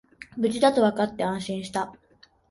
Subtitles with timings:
[0.35, 1.93] 無事だとわかって安心した